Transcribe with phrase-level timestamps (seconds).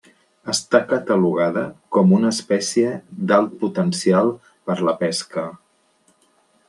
[0.51, 1.65] Està catalogada
[1.97, 2.95] com una espècie
[3.33, 4.33] d'alt potencial
[4.71, 5.45] per a la pesca.